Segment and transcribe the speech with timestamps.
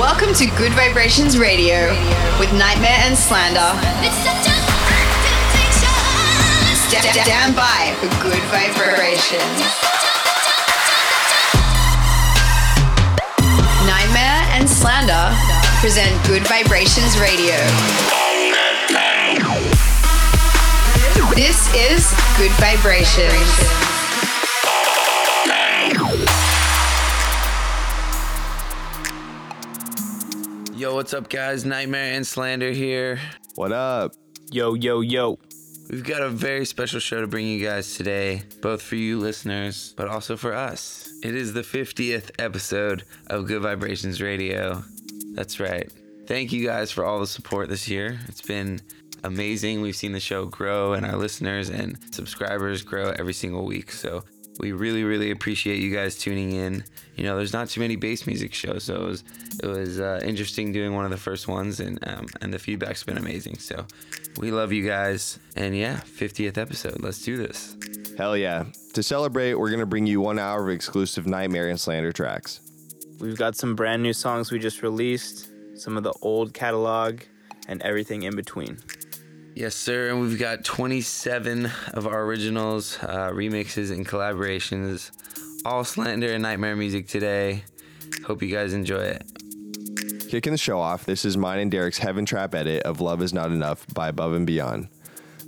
[0.00, 1.90] Welcome to Gud Vibrations Radio
[2.40, 3.60] with Nightmare and Slander.
[6.88, 9.60] Stand by for good vibrations.
[13.84, 15.36] Nightmare and Slander
[15.82, 17.60] present Gud Vibrations Radio.
[21.34, 23.89] This is Gud Vibrations.
[30.80, 31.66] Yo, what's up, guys?
[31.66, 33.20] Nightmare and Slander here.
[33.54, 34.14] What up?
[34.50, 35.38] Yo, yo, yo.
[35.90, 39.92] We've got a very special show to bring you guys today, both for you listeners,
[39.98, 41.12] but also for us.
[41.22, 44.82] It is the 50th episode of Gud Vibrations Radio.
[45.34, 45.92] That's right.
[46.26, 48.18] Thank you guys for all the support this year.
[48.26, 48.80] It's been
[49.22, 49.82] amazing.
[49.82, 53.92] We've seen the show grow and our listeners and subscribers grow every single week.
[53.92, 54.24] So
[54.60, 56.84] we really, really appreciate you guys tuning in.
[57.20, 59.24] You know, there's not too many bass music shows, so it was
[59.62, 63.04] it was uh, interesting doing one of the first ones, and um, and the feedback's
[63.04, 63.58] been amazing.
[63.58, 63.84] So
[64.38, 67.02] we love you guys, and yeah, 50th episode.
[67.02, 67.76] Let's do this.
[68.16, 68.64] Hell yeah!
[68.94, 72.62] To celebrate, we're gonna bring you one hour of exclusive Nightmare and Slander tracks.
[73.18, 77.20] We've got some brand new songs we just released, some of the old catalog,
[77.68, 78.78] and everything in between.
[79.54, 80.08] Yes, sir.
[80.08, 85.10] And we've got 27 of our originals, uh, remixes, and collaborations.
[85.64, 87.64] All Slander and Nightmare music today.
[88.24, 89.30] Hope you guys enjoy it.
[90.30, 93.34] Kicking the show off, this is mine and Derek's Heaven Trap edit of Love Is
[93.34, 94.88] Not Enough by Above and Beyond.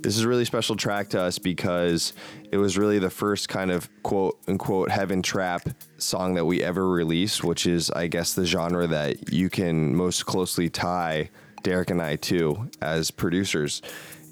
[0.01, 2.13] This is a really special track to us because
[2.51, 6.87] it was really the first kind of quote unquote Heaven Trap song that we ever
[6.87, 11.31] released, which is, I guess, the genre that you can most closely tie
[11.63, 13.81] Derek and I to as producers.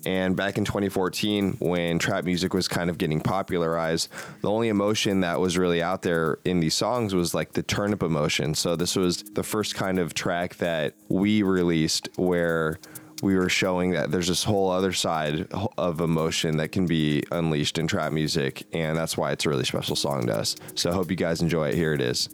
[0.06, 4.10] And back in 2014, when trap music was kind of getting popularized,
[4.42, 8.04] the only emotion that was really out there in these songs was like the turnip
[8.04, 8.56] emotion.
[8.56, 12.80] So this was the first kind of track that we released where
[13.22, 15.48] we were showing that there's this whole other side
[15.78, 18.64] of emotion that can be unleashed in trap music.
[18.74, 20.56] And that's why it's a really special song to us.
[20.76, 21.76] So I hope you guys enjoy it.
[21.76, 22.30] Here it is.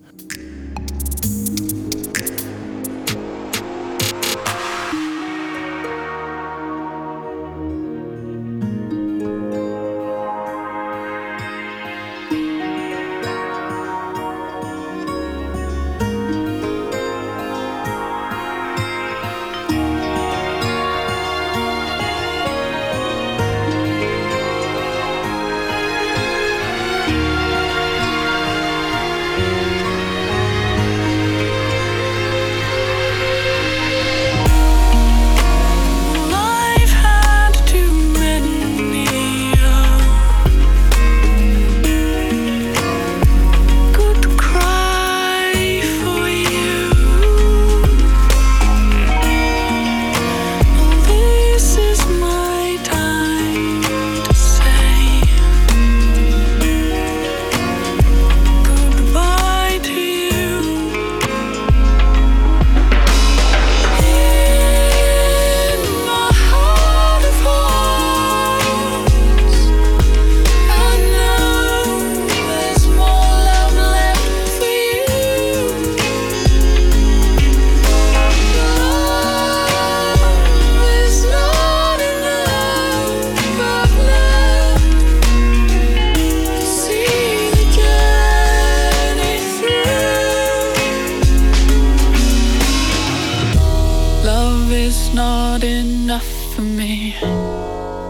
[96.58, 97.14] for me.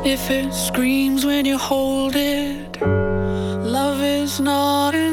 [0.05, 5.06] If it screams when you hold it, love is not.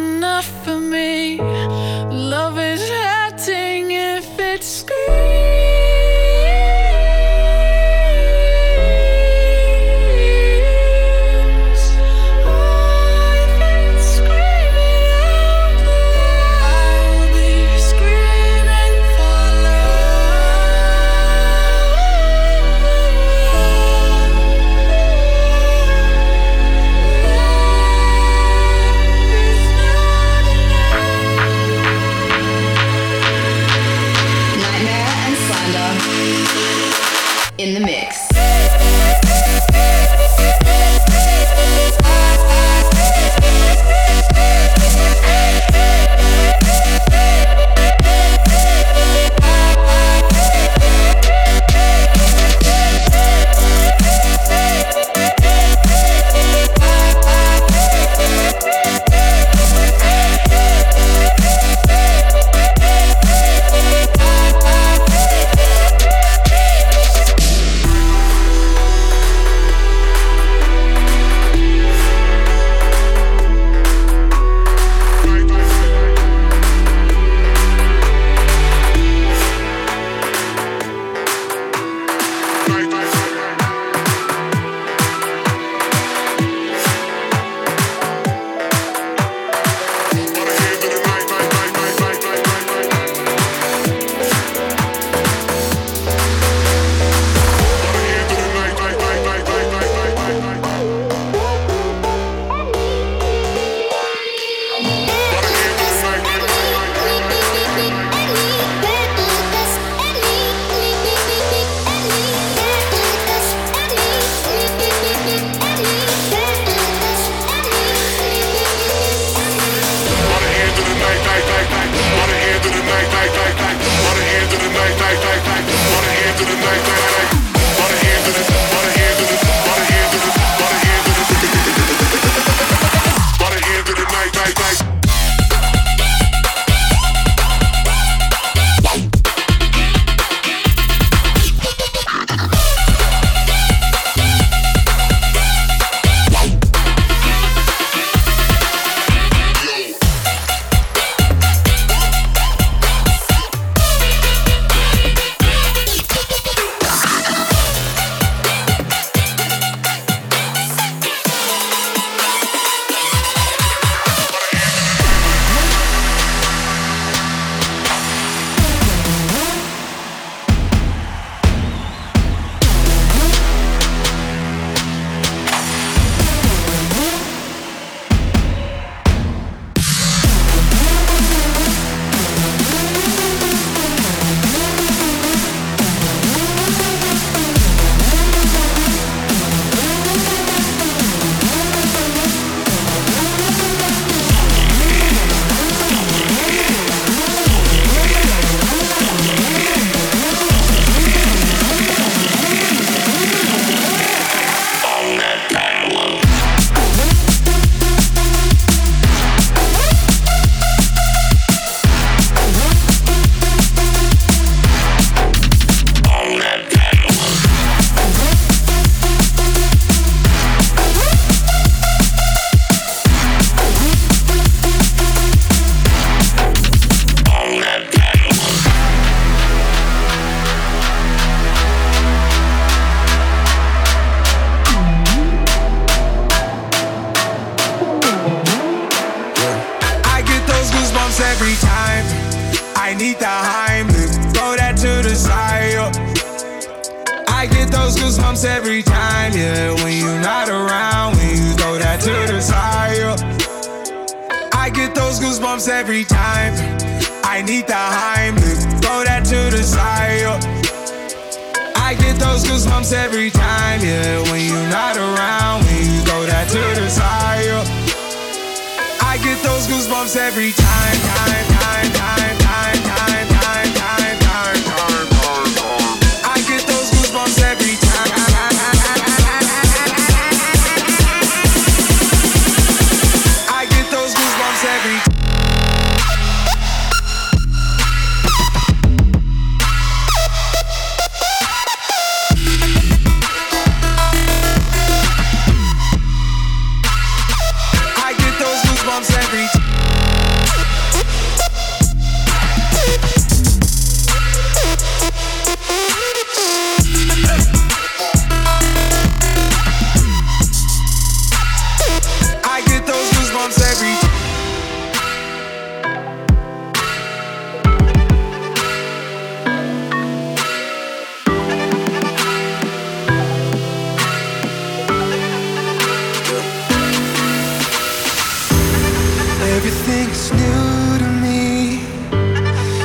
[330.15, 331.81] Is new to me.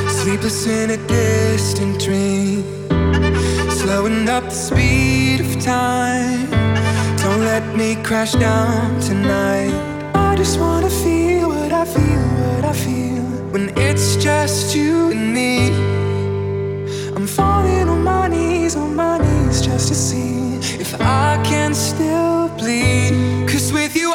[0.08, 2.64] Sleepless in a distant dream.
[3.70, 6.50] Slowing up the speed of time.
[7.22, 9.72] Don't let me crash down tonight.
[10.12, 13.22] I just wanna feel what I feel, what I feel.
[13.52, 15.52] When it's just you and me.
[17.14, 22.48] I'm falling on my knees, on my knees, just to see if I can still
[22.58, 23.12] bleed.
[23.48, 24.12] Cause with you,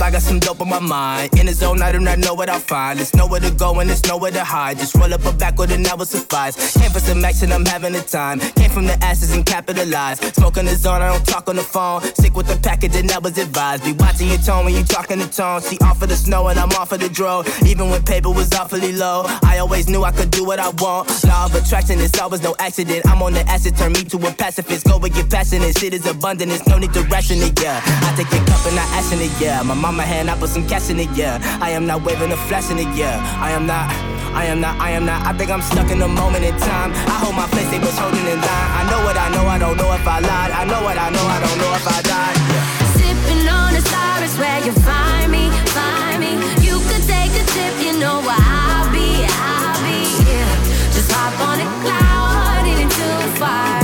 [0.00, 1.38] up, I got some dope on my mind.
[1.38, 2.98] In the zone, I do not know what I'll find.
[2.98, 4.78] There's nowhere to go and there's nowhere to hide.
[4.78, 6.76] Just roll up a backward and that will suffice.
[6.76, 8.40] Came for some action, I'm having a time.
[8.40, 10.22] Came from the ashes and capitalized.
[10.34, 12.02] Smoking the zone, I don't talk on the phone.
[12.02, 13.84] Stick with the package and that was advised.
[13.84, 15.60] Be watching your tone when you talking the tone.
[15.60, 17.44] See off of the snow and I'm off of the dro.
[17.66, 21.08] Even when paper was awfully low, I always knew I could do what I want.
[21.24, 23.06] Law of attraction, it's always no accident.
[23.06, 24.86] I'm on the acid, turn me to a pacifist.
[24.86, 25.78] Go and get passionate.
[25.78, 27.80] Shit is abundant, there's no need to ration it, yeah.
[27.84, 29.62] I take your cup and I action it, yeah.
[29.62, 31.42] My mama hand, I put some cash in it, yeah.
[31.60, 33.18] I am not waving a flash in it, yeah.
[33.42, 33.90] I am not.
[34.30, 36.94] I am not, I am not, I think I'm stuck in a moment in time.
[37.10, 38.70] I hold my place, they was holding in line.
[38.78, 40.52] I know what I know, I don't know if I lied.
[40.54, 42.38] I know what I know, I don't know if I died.
[42.38, 42.64] Yeah.
[42.94, 46.38] Sipping on a star is where you find me, find me.
[46.62, 50.06] You could take a trip, you know where I'll be, I'll be.
[50.22, 50.94] Yeah.
[50.94, 53.82] Just hop on a cloud, it ain't too far.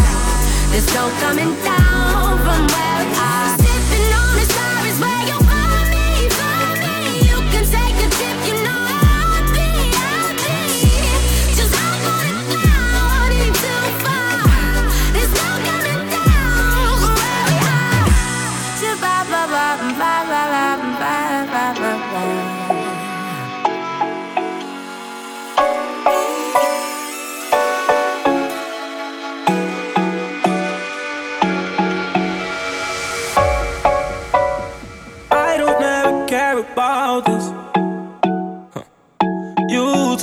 [0.71, 2.96] There's no coming down from where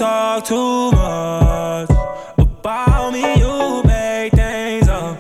[0.04, 1.90] talk too much
[2.38, 5.18] about me, you make things up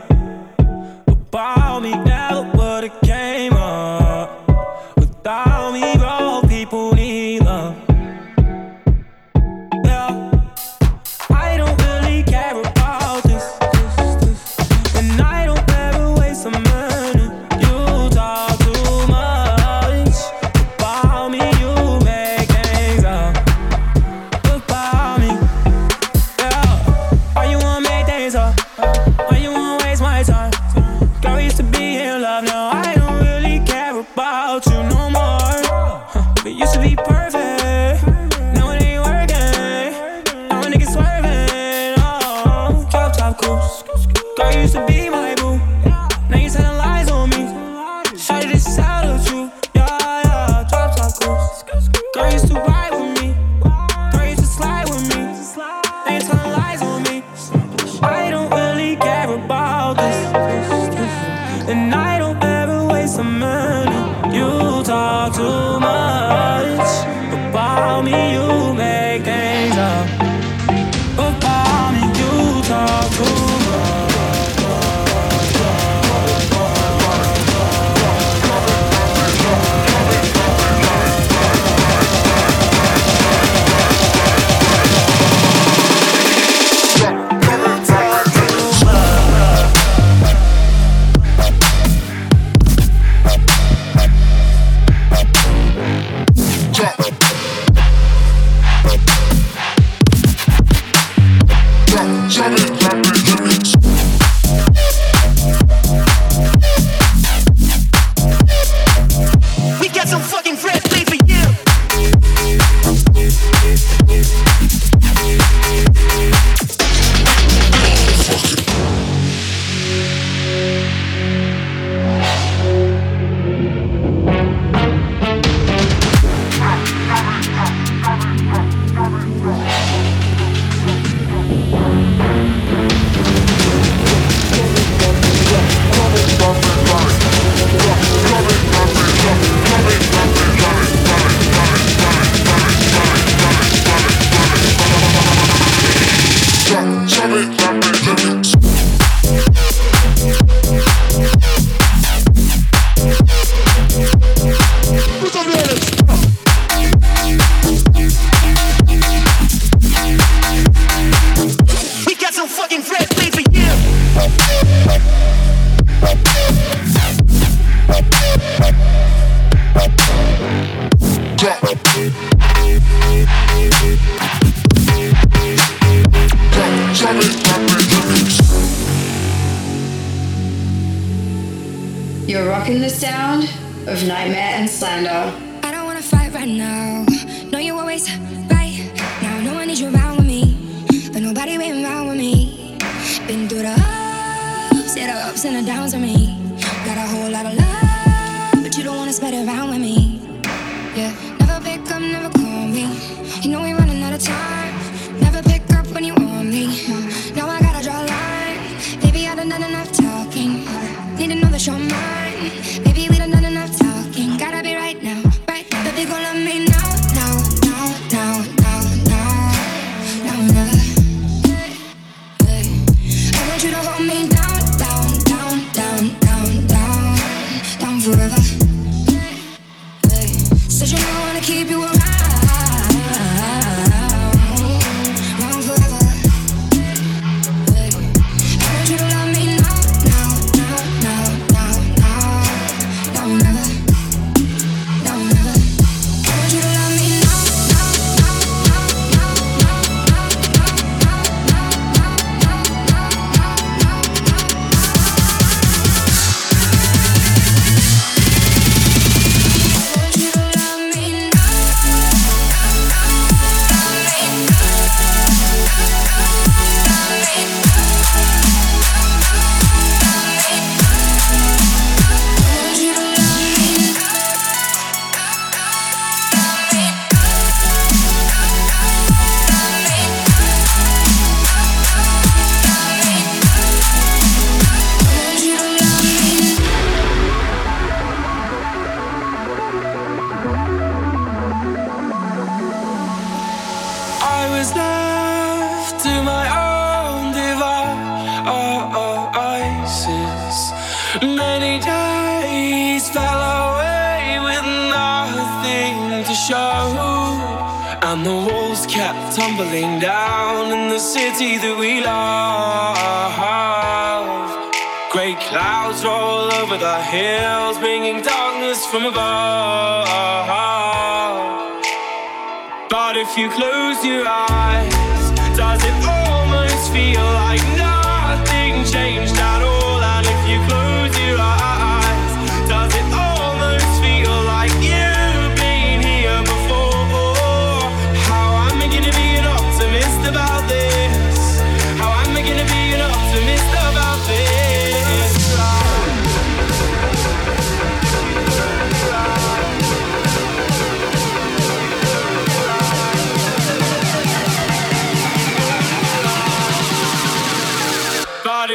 [1.07, 2.12] about me.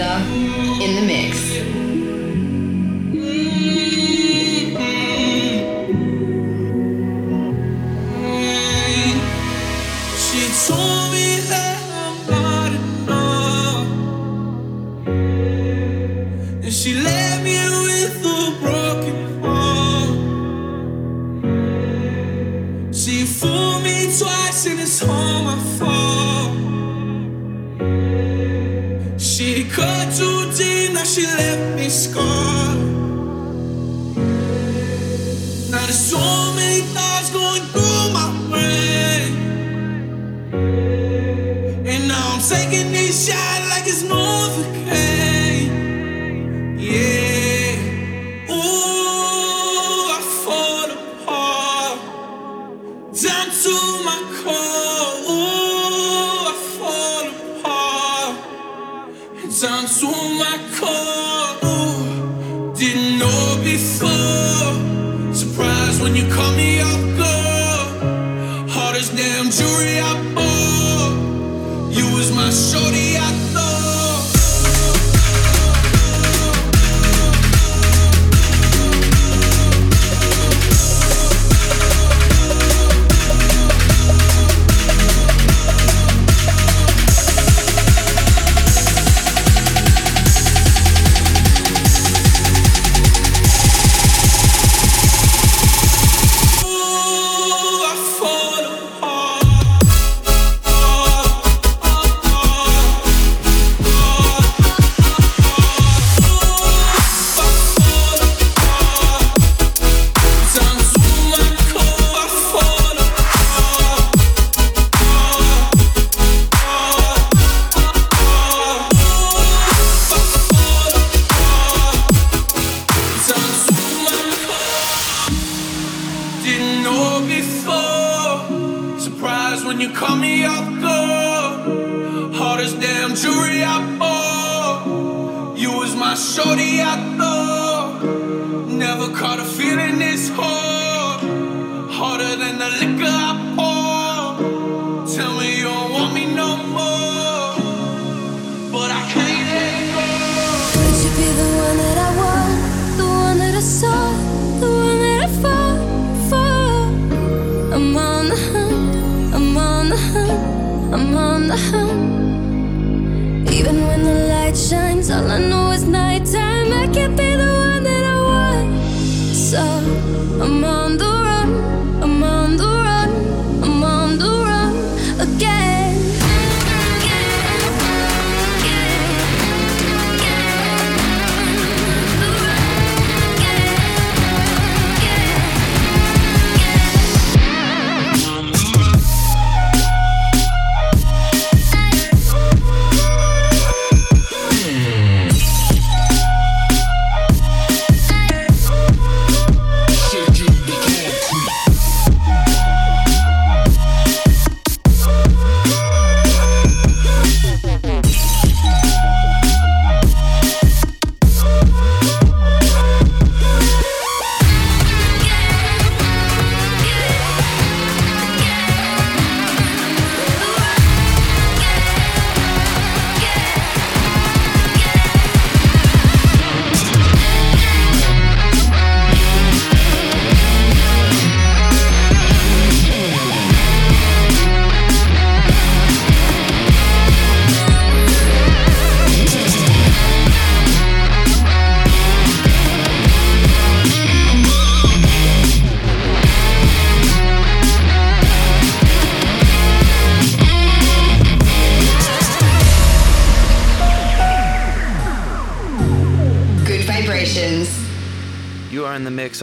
[0.00, 0.53] and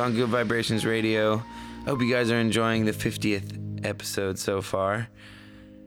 [0.01, 1.43] on Gud Vibrations Radio.
[1.85, 5.07] I hope you guys are enjoying the 50th episode so far.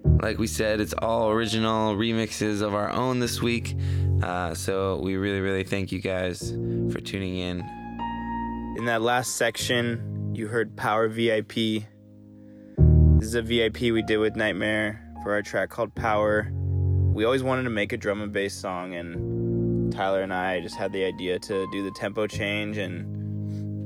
[0.04, 3.76] Like we said, it's all original remixes of our own this week.
[4.22, 6.52] Uh, so we really, really thank you guys
[6.92, 7.58] for tuning in.
[8.78, 11.82] In that last section, you heard Power VIP.
[12.76, 16.52] This is a VIP we did with Nightmare for our track called Power.
[16.52, 20.76] We always wanted to make a drum and bass song, and Tyler and I just
[20.76, 23.13] had the idea to do the tempo change, and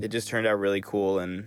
[0.00, 1.18] it just turned out really cool.
[1.18, 1.46] And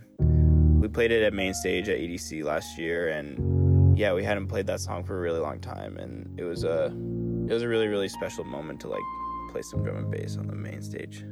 [0.80, 4.66] we played it at main stage at EDC last year, and yeah, we hadn't played
[4.66, 7.88] that song for a really long time, and it was a it was a really
[7.88, 9.02] really special moment to like
[9.50, 11.24] play some drum and bass on the main stage.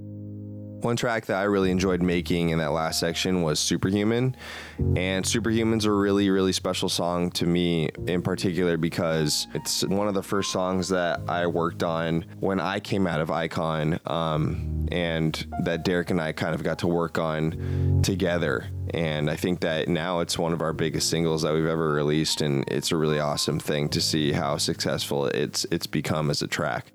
[0.83, 4.35] One track that I really enjoyed making in that last section was Superhuman.
[4.97, 10.15] And Superhuman's a really, really special song to me in particular because it's one of
[10.15, 15.47] the first songs that I worked on when I came out of Icon um, and
[15.65, 18.67] that Derek and I kind of got to work on together.
[18.95, 22.41] And I think that now it's one of our biggest singles that we've ever released,
[22.41, 26.49] and it's a really awesome thing to see how successful it's it's become as a
[26.49, 26.91] track.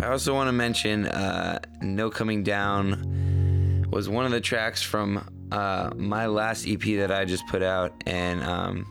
[0.00, 5.26] I also want to mention uh, No Coming Down was one of the tracks from
[5.50, 7.94] uh, my last EP that I just put out.
[8.06, 8.86] And, um,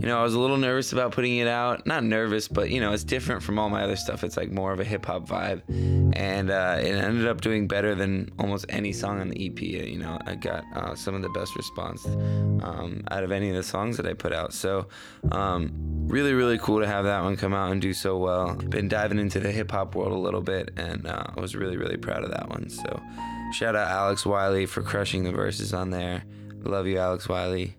[0.00, 1.84] you know, I was a little nervous about putting it out.
[1.84, 4.22] Not nervous, but, you know, it's different from all my other stuff.
[4.22, 5.62] It's like more of a hip hop vibe.
[6.14, 9.60] And uh, it ended up doing better than almost any song on the EP.
[9.60, 13.56] You know, I got uh, some of the best response um, out of any of
[13.56, 14.52] the songs that I put out.
[14.52, 14.88] So,
[15.32, 15.72] um,
[16.06, 18.54] really, really cool to have that one come out and do so well.
[18.54, 21.76] Been diving into the hip hop world a little bit, and uh, I was really,
[21.76, 22.68] really proud of that one.
[22.68, 23.00] So,
[23.52, 26.24] shout out Alex Wiley for crushing the verses on there.
[26.62, 27.76] Love you, Alex Wiley.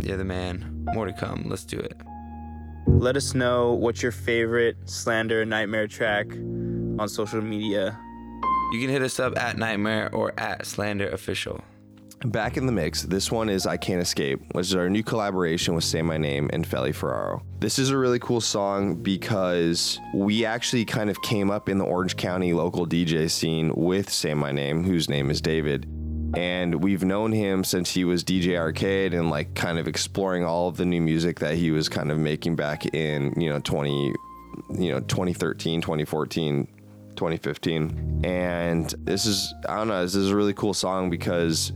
[0.00, 0.86] You're the man.
[0.94, 1.44] More to come.
[1.46, 2.00] Let's do it.
[2.86, 6.26] Let us know what's your favorite Slander Nightmare track
[6.98, 7.98] on social media.
[8.72, 11.62] You can hit us up at Nightmare or at Slander Official.
[12.24, 15.74] Back in the mix, this one is I Can't Escape, which is our new collaboration
[15.74, 17.42] with Say My Name and Feli Ferraro.
[17.58, 21.84] This is a really cool song because we actually kind of came up in the
[21.84, 25.86] Orange County local DJ scene with Say My Name, whose name is David.
[26.36, 30.68] And we've known him since he was DJ Arcade and like kind of exploring all
[30.68, 34.14] of the new music that he was kind of making back in, you know, 20,
[34.78, 36.68] you know, 2013, 2014,
[37.16, 38.22] 2015.
[38.24, 41.72] And this is, I don't know, this is a really cool song because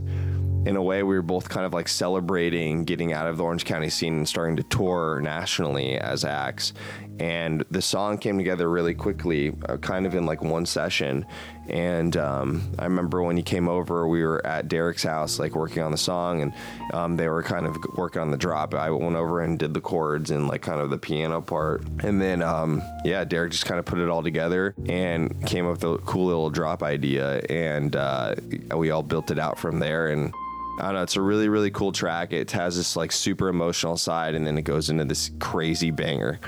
[0.66, 3.64] in a way, we were both kind of like celebrating getting out of the Orange
[3.64, 6.72] County scene and starting to tour nationally as acts
[7.18, 11.24] and the song came together really quickly, uh, kind of in like one session.
[11.68, 15.82] And um, I remember when he came over, we were at Derek's house, like working
[15.82, 16.52] on the song, and
[16.92, 18.74] um, they were kind of working on the drop.
[18.74, 22.20] I went over and did the chords and like kind of the piano part, and
[22.20, 25.84] then um, yeah, Derek just kind of put it all together and came up with
[25.84, 28.34] a cool little drop idea, and uh,
[28.76, 30.32] we all built it out from there and.
[30.78, 31.02] I don't know.
[31.04, 32.34] It's a really, really cool track.
[32.34, 36.38] It has this like super emotional side, and then it goes into this crazy banger.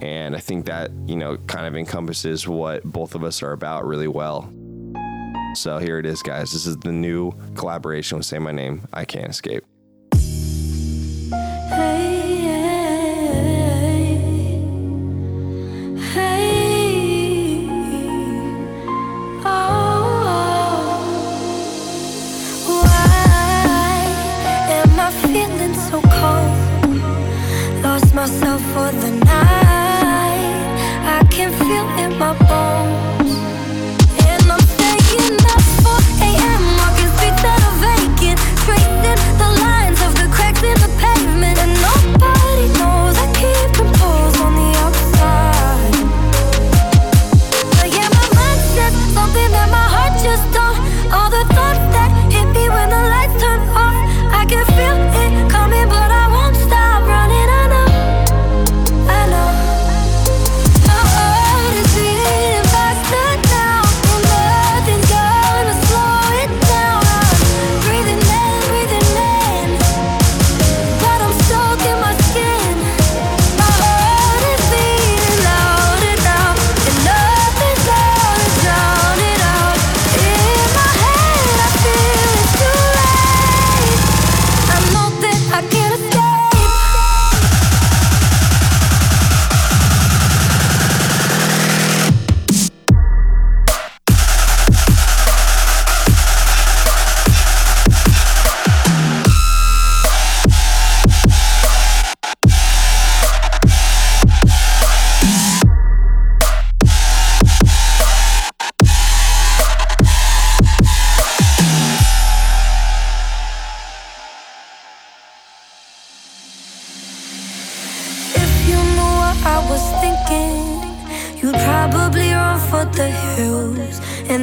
[0.00, 3.86] And I think that, you know, kind of encompasses what both of us are about
[3.86, 4.52] really well.
[5.54, 6.52] So here it is, guys.
[6.52, 9.64] This is the new collaboration with Say My Name, I Can't Escape.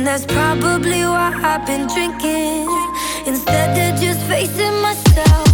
[0.02, 2.68] And that's probably why I've been drinking.
[3.28, 5.51] Instead of just facing myself.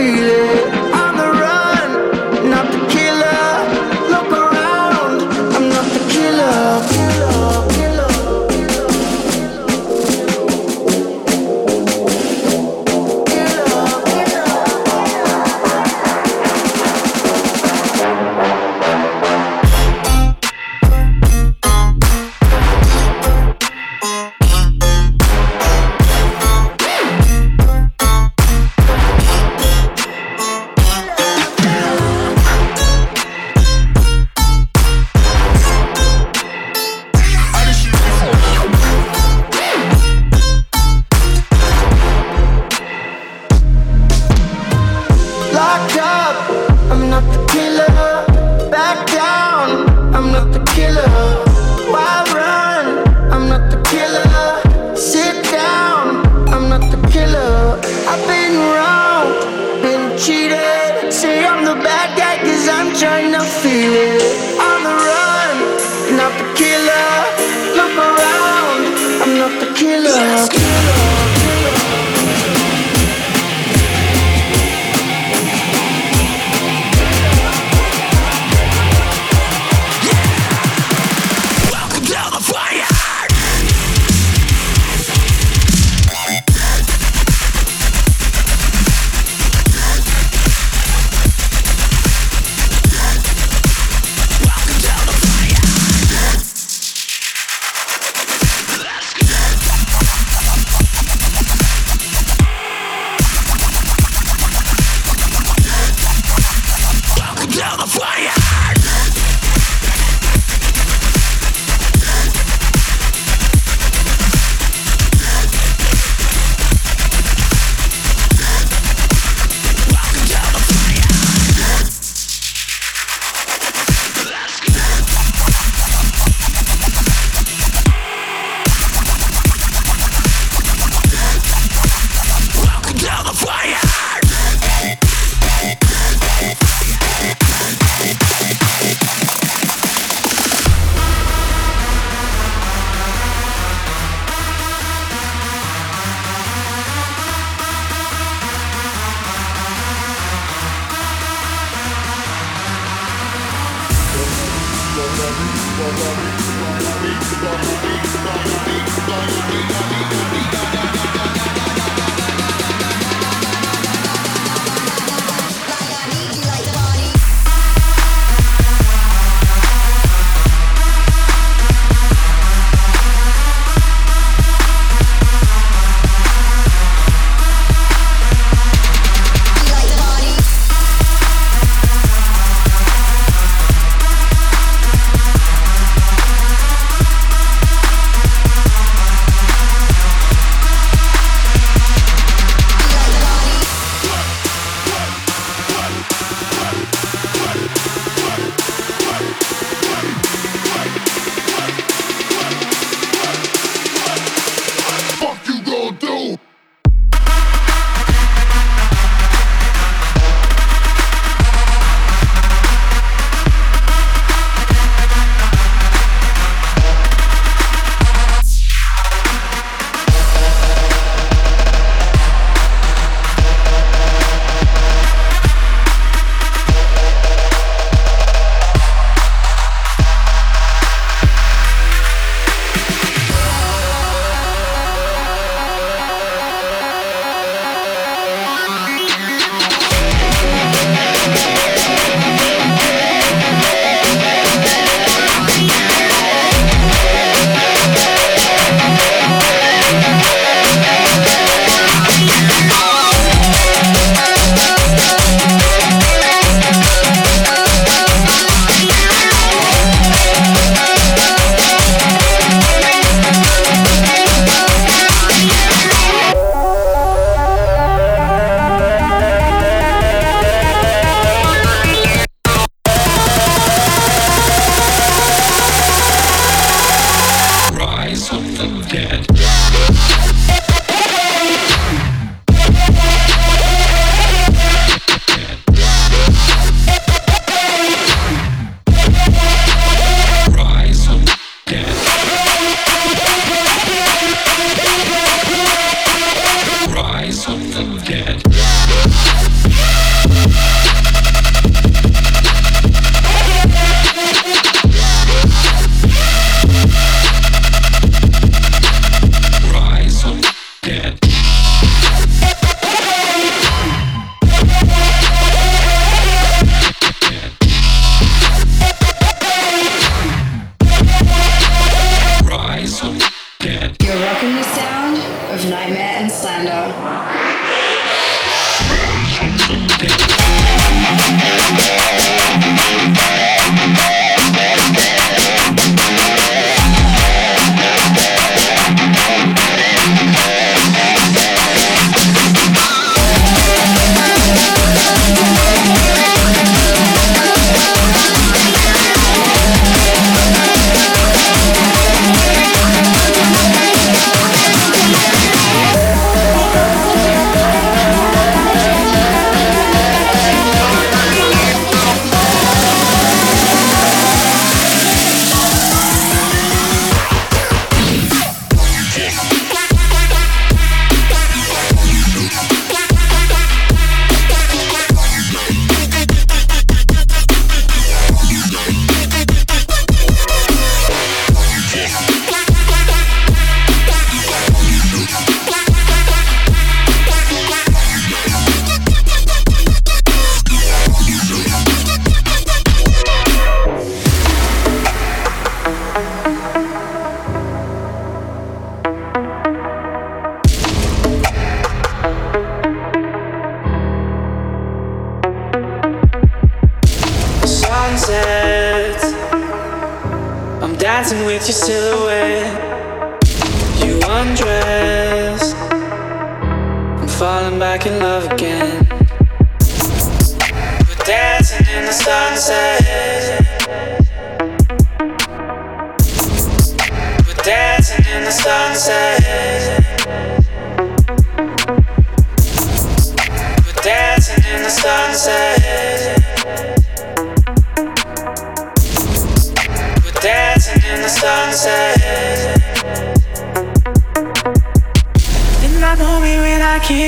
[0.00, 0.39] feel it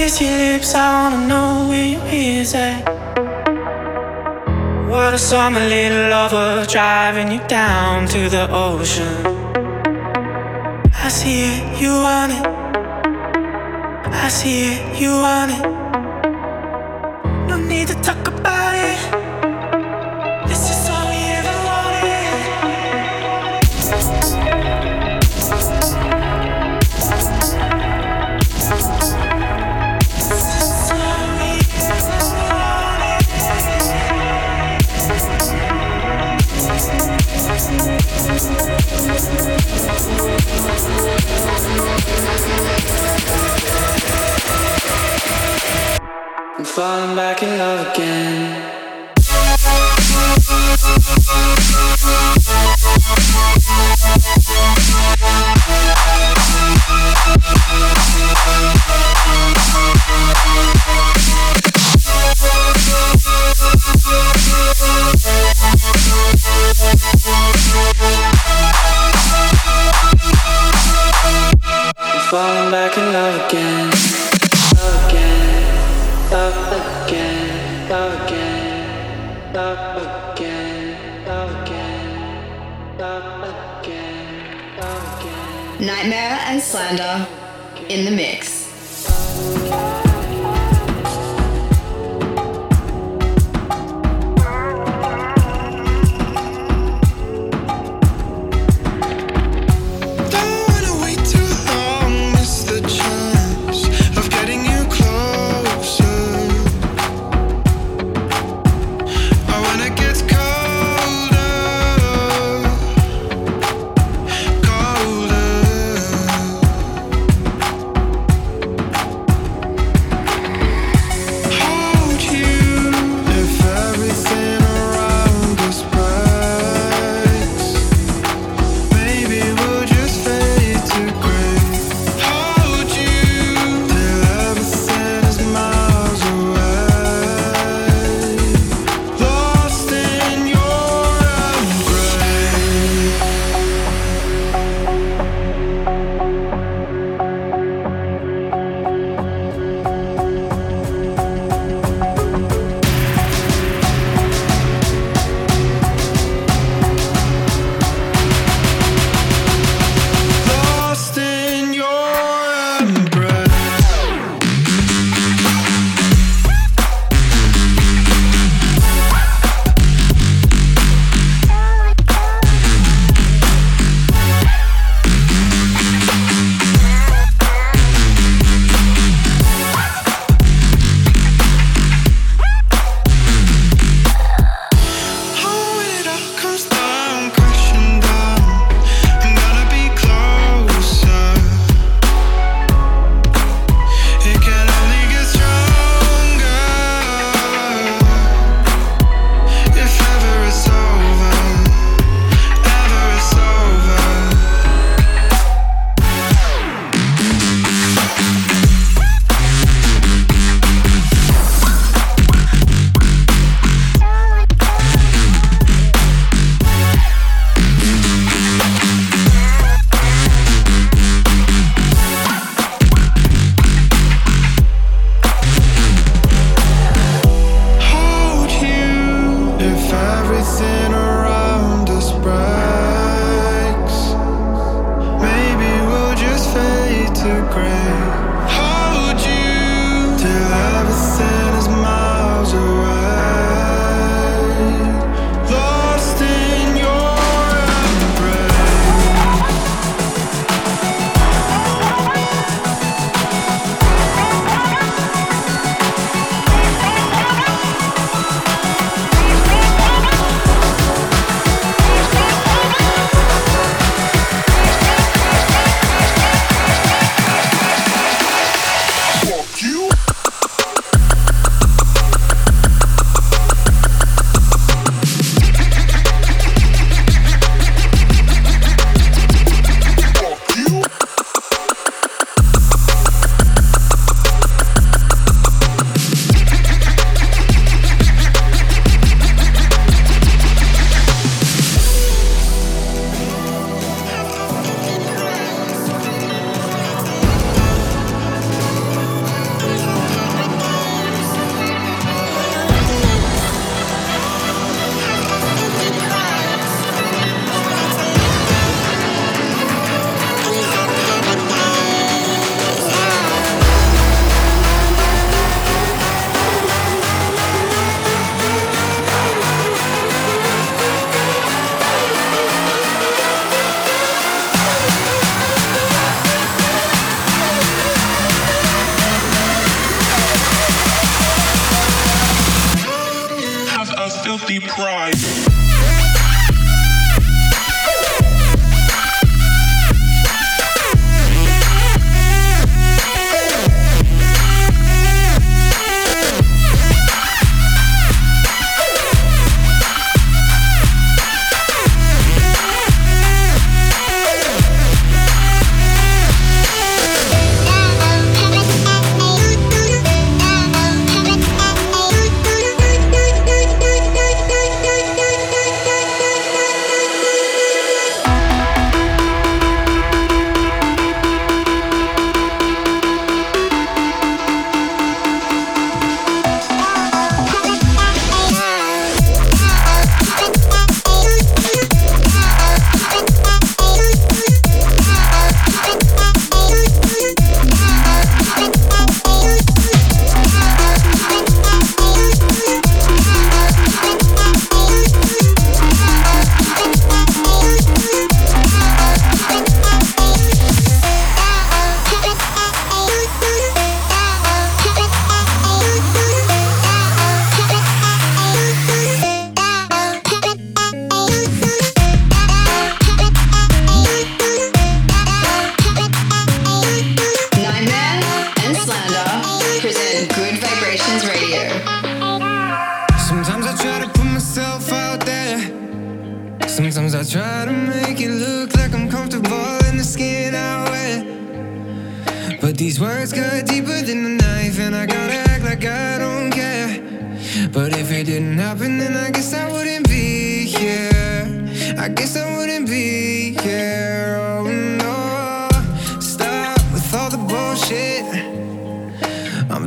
[0.03, 2.83] kiss your lips, I wanna know where your ears at.
[4.91, 9.15] What a summer little lover driving you down to the ocean.
[11.07, 12.47] I see it, you want it.
[14.25, 15.65] I see it, you want it.
[17.49, 17.97] No need to
[46.75, 48.73] falling back in love again.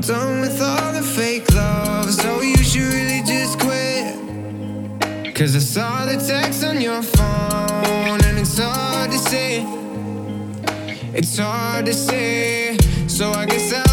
[0.08, 4.14] done with all the fake love, so you should really just quit.
[5.34, 9.66] Cause I saw the text on your phone, and it's hard to say.
[11.14, 12.78] It's hard to say,
[13.08, 13.85] so I guess I.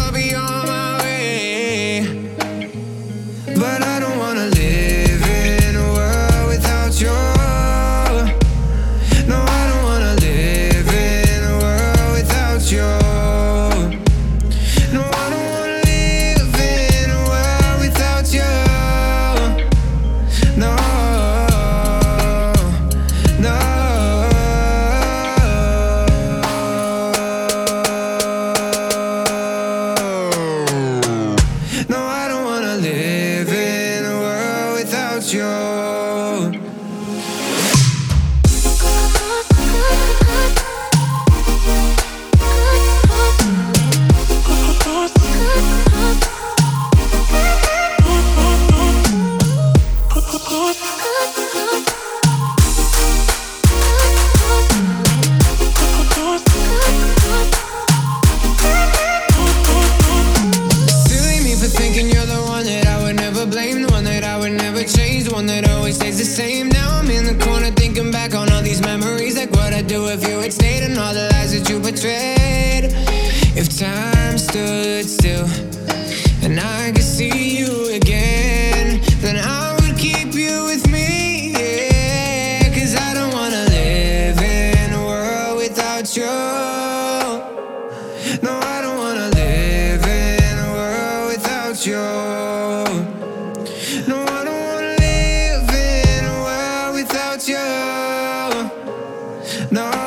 [99.71, 100.02] No.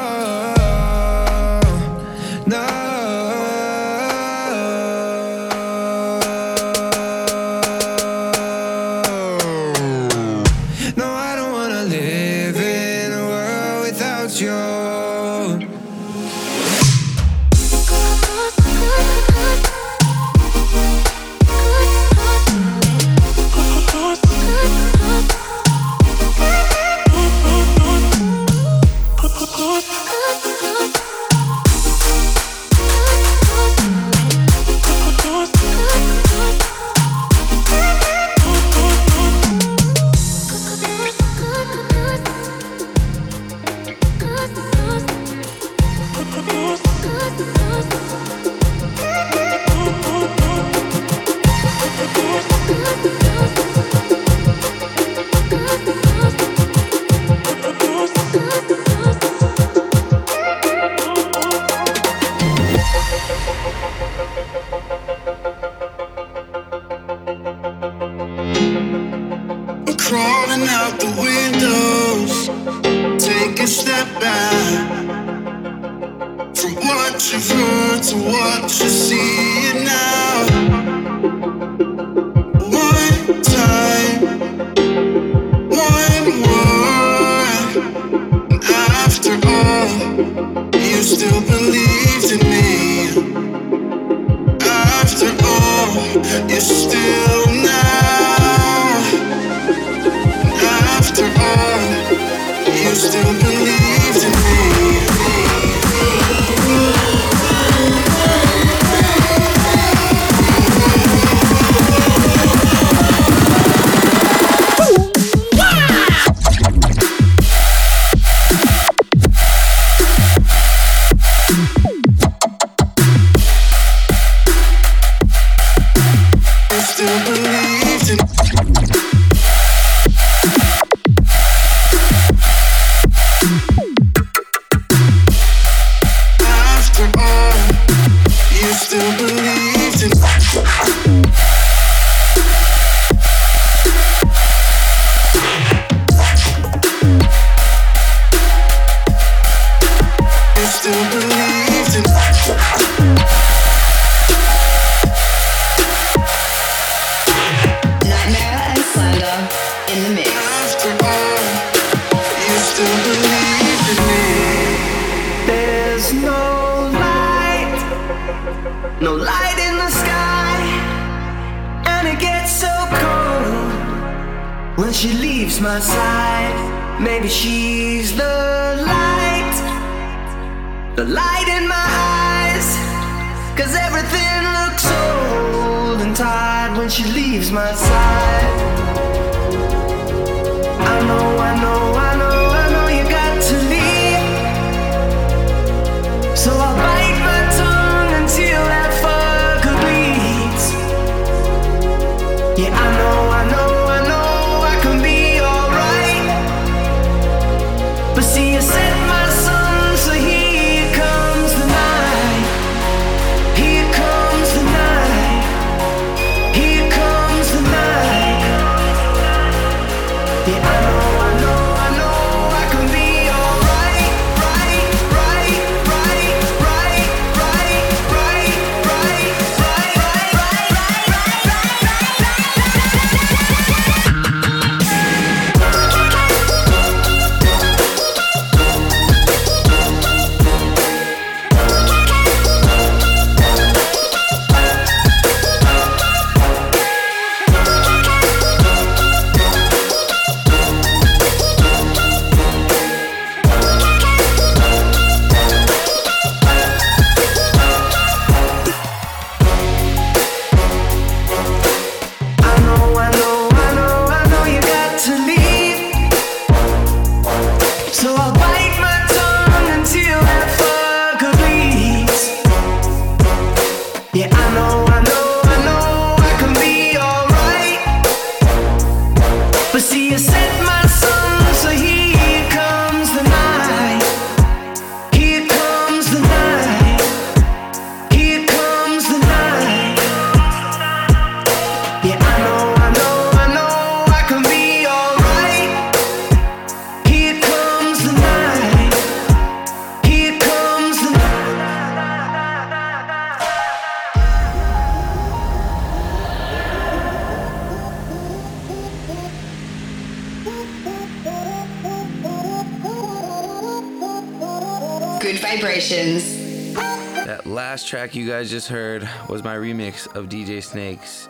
[317.87, 321.29] Track you guys just heard was my remix of DJ Snake's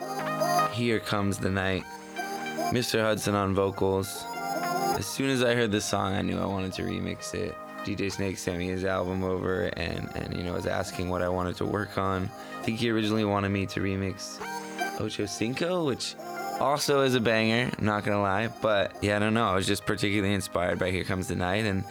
[0.74, 1.84] Here Comes the Night.
[2.72, 3.02] Mr.
[3.02, 4.24] Hudson on vocals.
[4.96, 7.54] As soon as I heard this song, I knew I wanted to remix it.
[7.84, 11.28] DJ Snake sent me his album over and, and you know was asking what I
[11.28, 12.30] wanted to work on.
[12.58, 14.40] I think he originally wanted me to remix
[14.98, 16.14] Ocho Cinco, which
[16.58, 18.48] also is a banger, I'm not gonna lie.
[18.62, 19.46] But yeah, I don't know.
[19.46, 21.84] I was just particularly inspired by Here Comes the Night and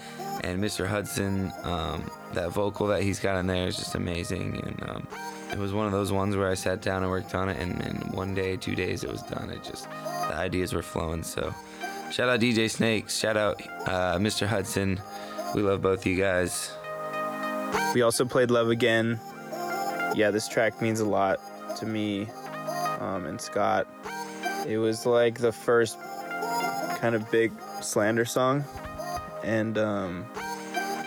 [0.43, 0.88] and Mr.
[0.88, 4.61] Hudson, um, that vocal that he's got in there is just amazing.
[4.63, 5.07] And um,
[5.51, 7.81] it was one of those ones where I sat down and worked on it, and,
[7.81, 9.49] and one day, two days, it was done.
[9.49, 11.23] It just the ideas were flowing.
[11.23, 11.53] So
[12.11, 14.47] shout out DJ Snakes, shout out uh, Mr.
[14.47, 15.01] Hudson.
[15.53, 16.71] We love both you guys.
[17.93, 19.19] We also played Love Again.
[20.15, 21.39] Yeah, this track means a lot
[21.77, 22.27] to me
[22.99, 23.88] um, and Scott.
[24.67, 25.97] It was like the first
[26.99, 28.63] kind of big slander song.
[29.43, 30.25] And um,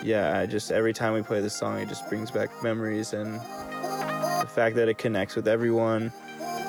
[0.02, 3.34] yeah, I just, every time we play this song, it just brings back memories and
[3.34, 6.12] the fact that it connects with everyone.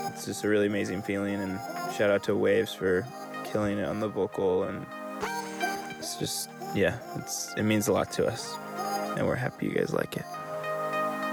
[0.07, 1.35] It's just a really amazing feeling.
[1.35, 1.59] And
[1.95, 3.07] shout out to Waves for
[3.45, 4.63] killing it on the vocal.
[4.63, 4.85] And
[5.97, 8.55] it's just, yeah, it's, it means a lot to us.
[9.17, 10.25] And we're happy you guys like it.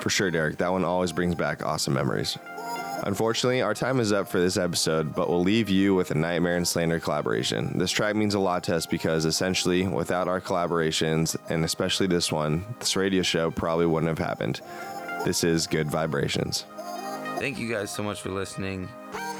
[0.02, 0.58] For sure, Derek.
[0.58, 2.38] That one always brings back awesome memories.
[3.04, 6.56] Unfortunately, our time is up for this episode, but we'll leave you with a NGHTMRE
[6.56, 7.78] and Slander collaboration.
[7.78, 12.32] This track means a lot to us because essentially, without our collaborations, and especially this
[12.32, 14.60] one, this radio show probably wouldn't have happened.
[15.24, 16.64] This is Gud Vibrations.
[17.38, 18.88] Thank you guys so much for listening.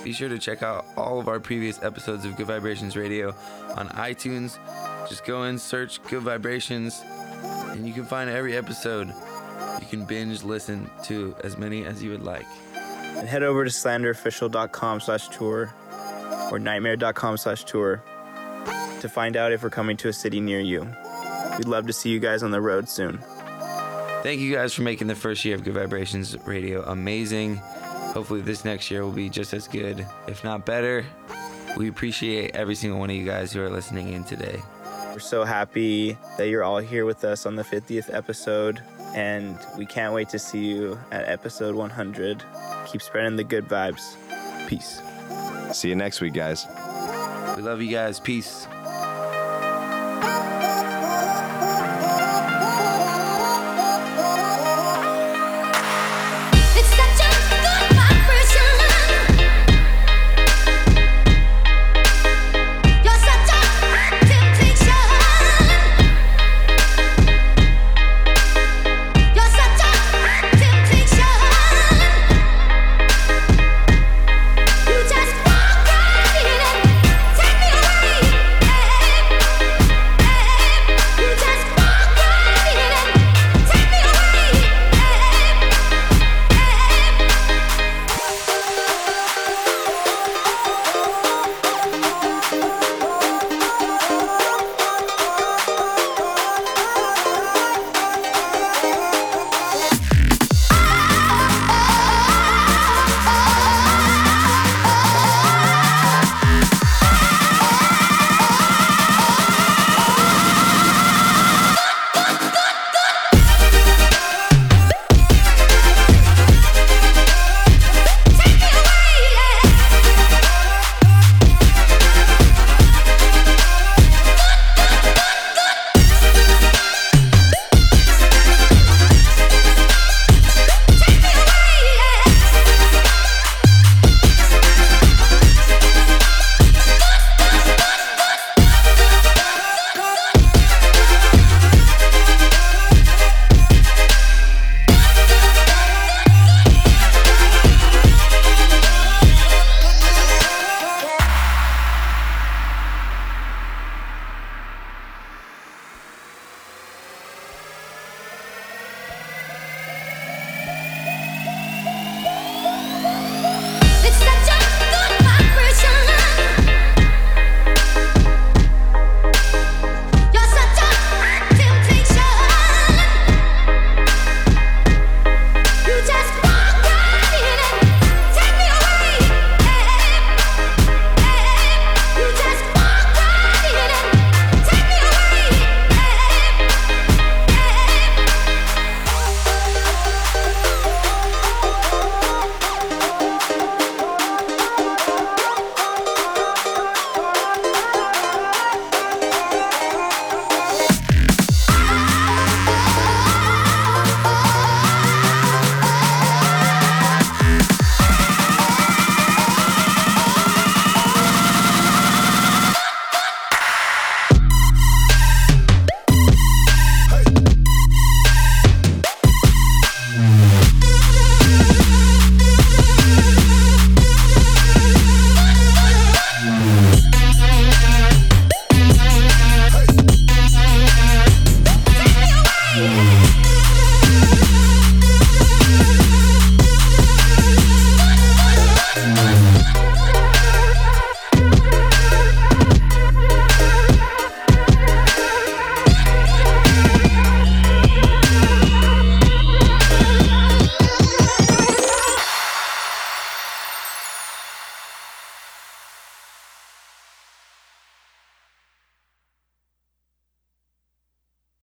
[0.05, 3.35] Be sure to check out all of our previous episodes of Gud Vibrations Radio
[3.75, 4.59] on iTunes.
[5.09, 7.03] Just go in, search Gud Vibrations,
[7.71, 9.09] and you can find every episode.
[9.81, 12.47] You can binge listen to as many as you would like.
[13.17, 15.73] And head over to slanderofficial.com slash tour
[16.53, 18.03] or nghtmre.com slash tour
[19.01, 20.87] to find out if we're coming to a city near you.
[21.59, 23.19] We'd love to see you guys on the road soon.
[24.23, 27.57] Thank you guys for making the first year of Gud Vibrations Radio amazing.
[28.13, 31.05] Hopefully, this next year will be just as good, if not better.
[31.77, 34.61] We appreciate every single one of you guys who are listening in today.
[35.17, 38.83] We're so happy that you're all here with us on the 50th episode,
[39.15, 42.45] and we can't wait to see you at episode 100.
[42.85, 44.17] Keep spreading the good vibes.
[44.69, 45.01] Peace.
[45.73, 46.67] See you next week, guys.
[47.57, 48.21] We love you guys.
[48.21, 48.67] Peace.